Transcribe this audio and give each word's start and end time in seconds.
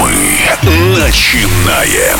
Мы 0.00 0.96
начинаем. 0.96 2.18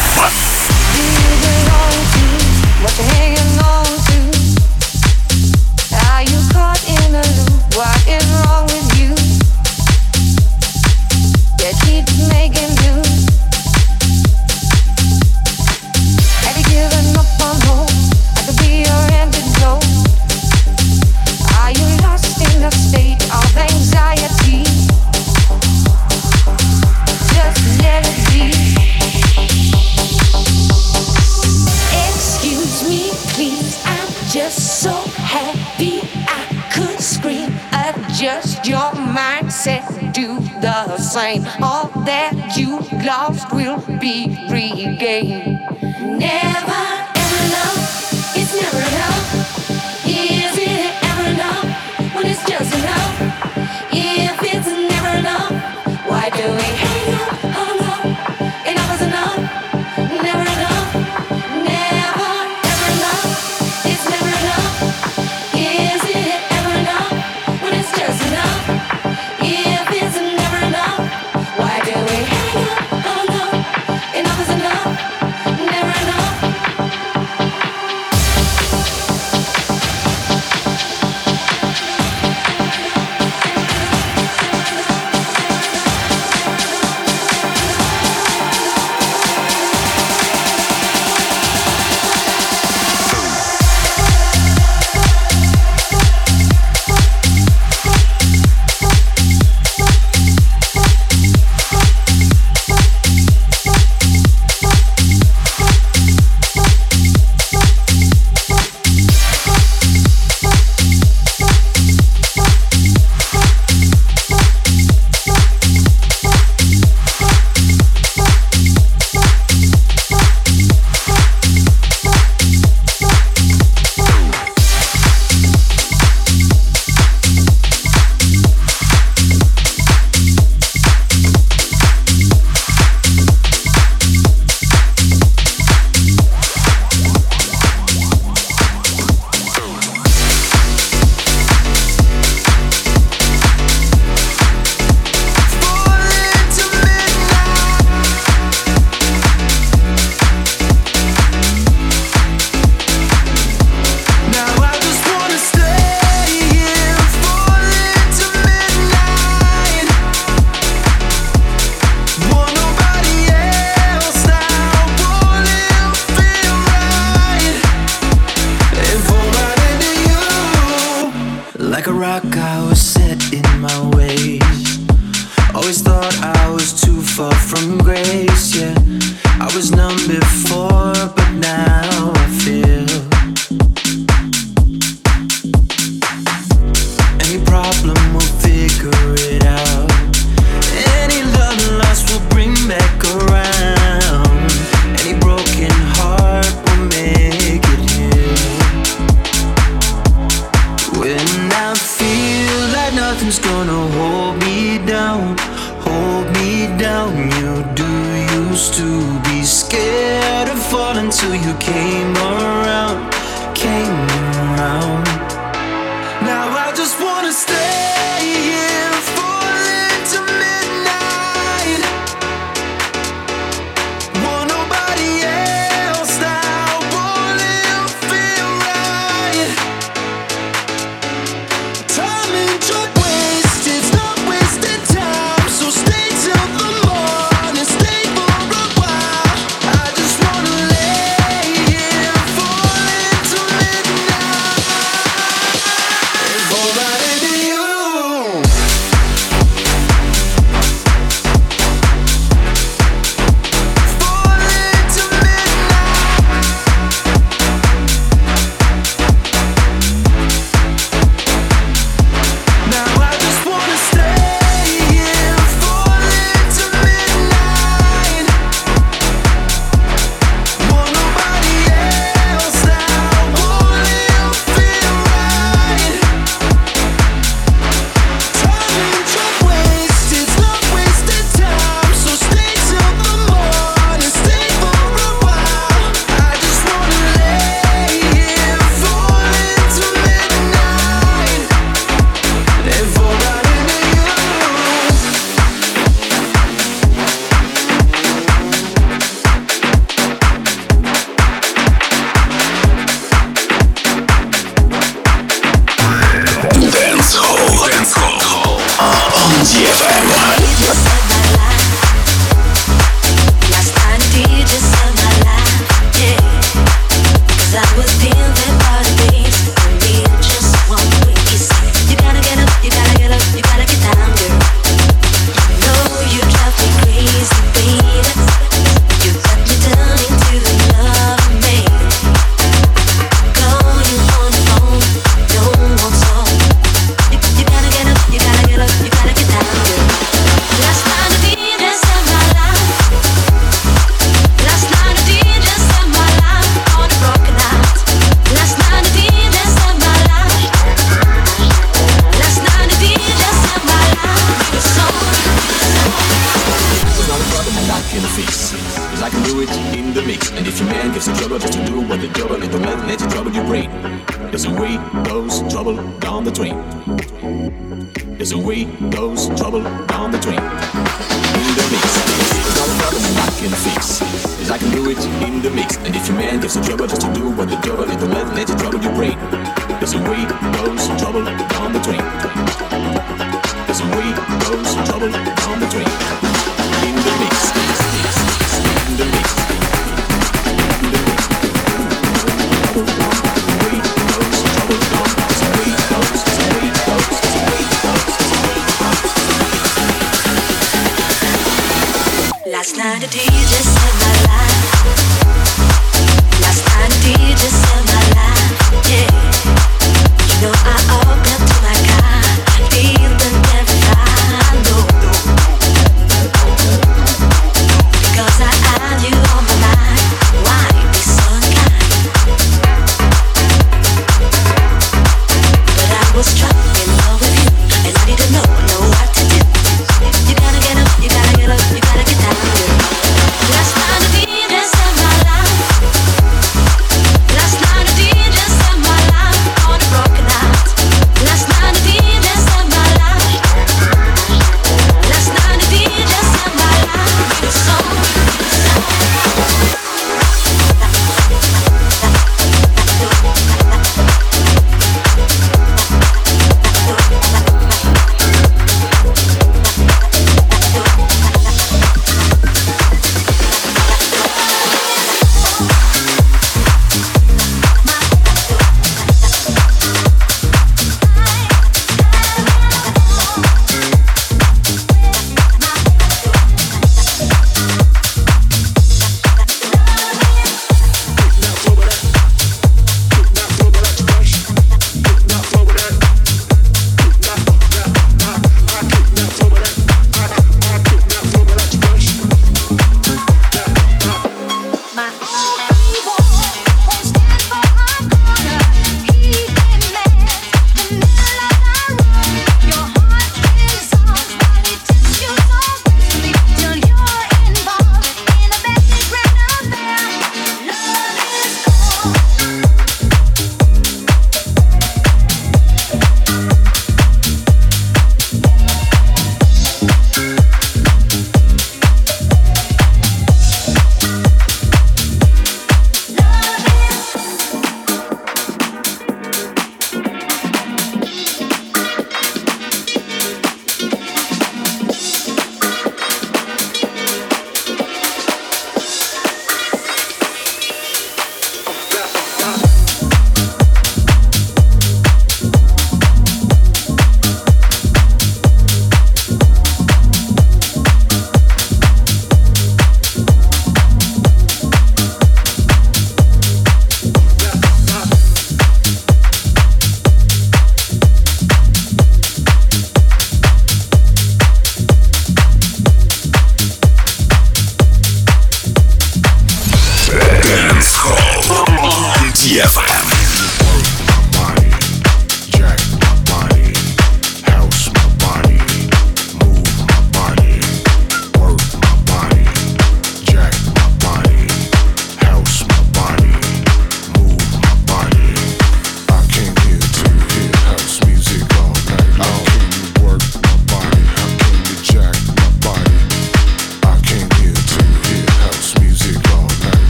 lost 43.04 43.52
will 43.52 43.80
be 43.98 44.46
regained. 44.50 45.59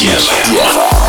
Yes. 0.00 0.50
yes. 0.50 1.01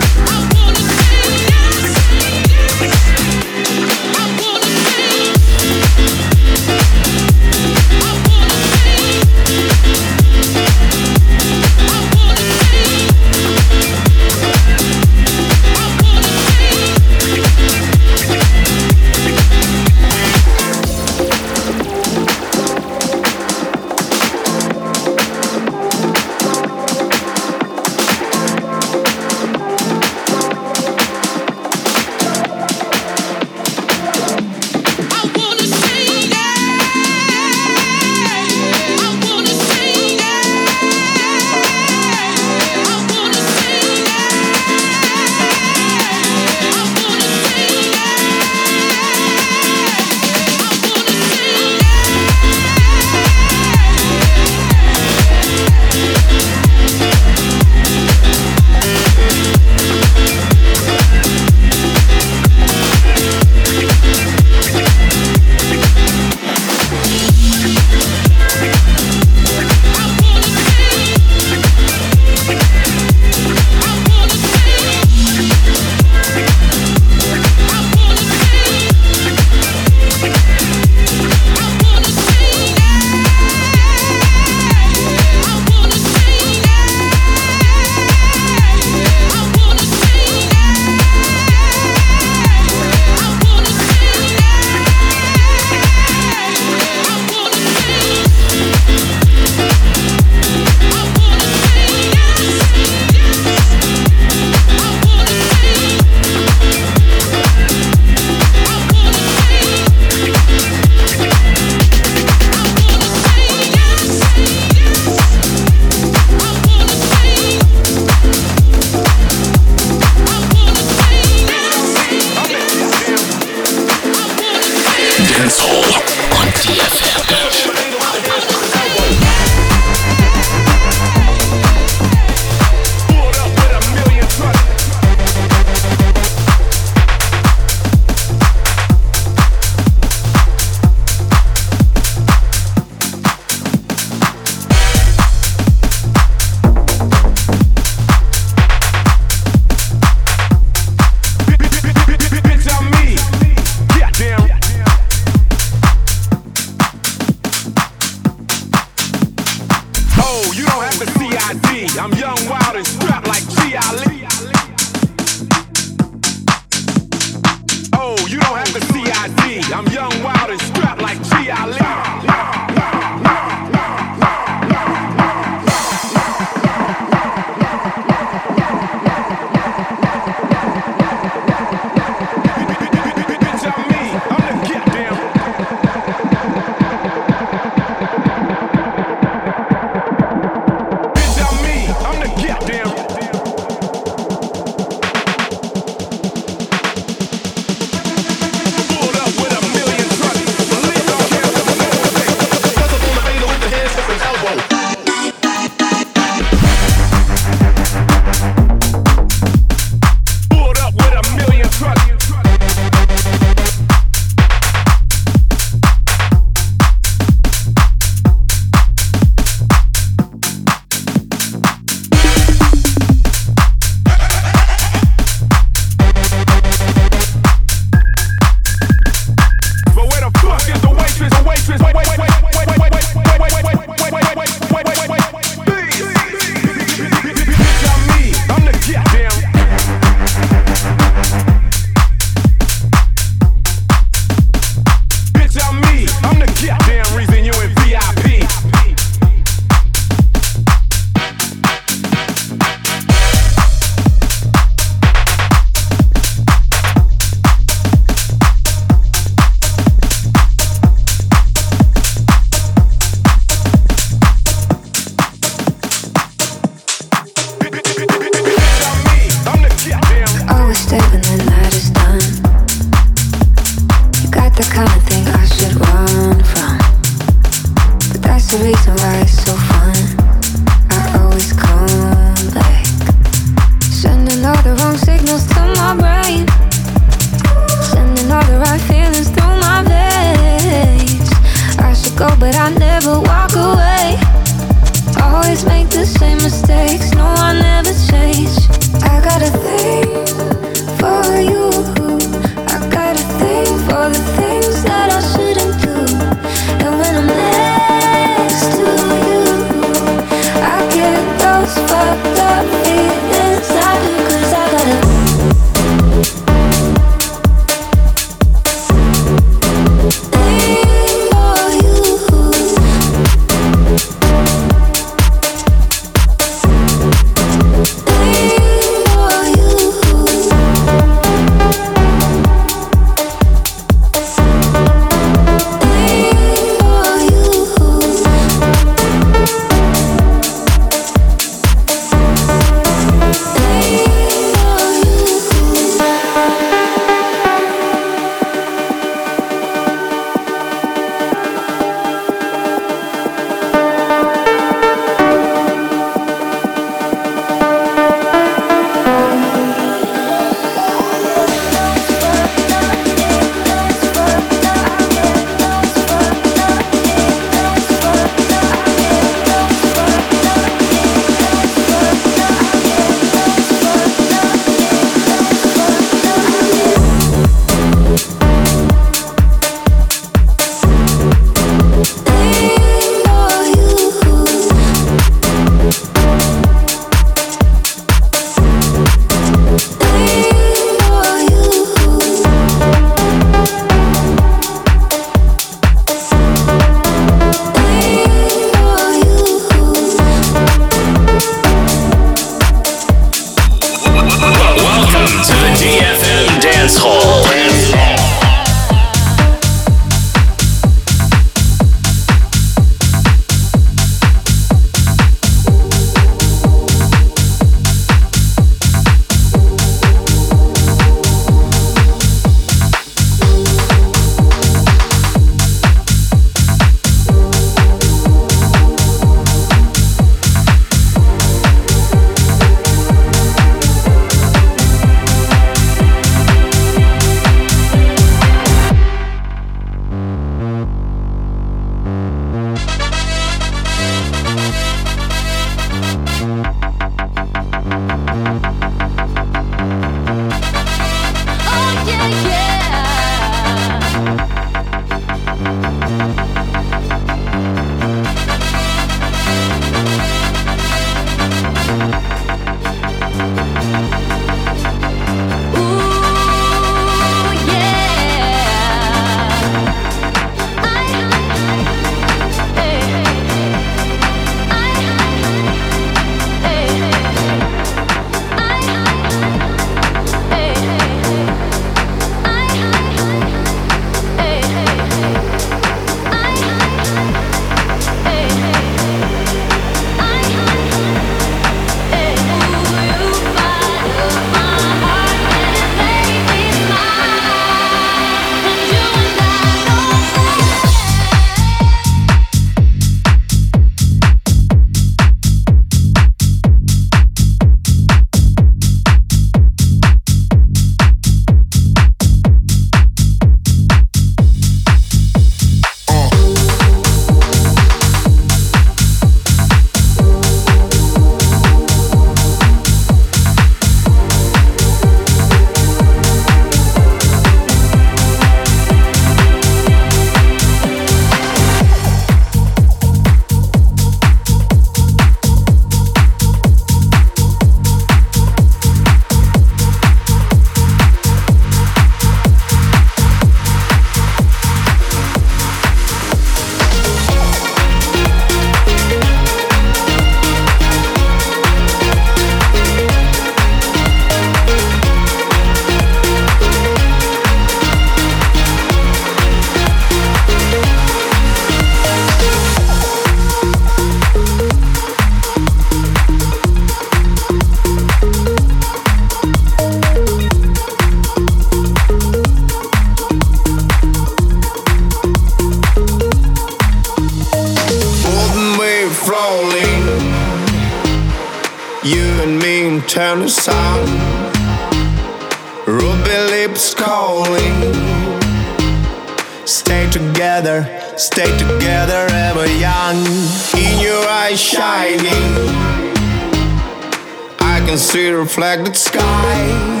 see 598.08 598.30
the 598.30 598.38
reflected 598.38 598.96
sky. 598.96 600.00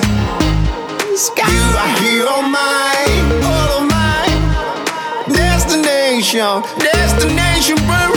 sky. 1.14 1.50
You 1.52 1.76
are 1.76 1.92
here 2.00 2.26
all 2.26 2.40
mine, 2.40 3.42
all 3.44 3.82
of 3.82 3.90
mine. 3.90 5.34
Destination, 5.34 6.62
destination. 6.80 7.76
Burn. 7.86 8.07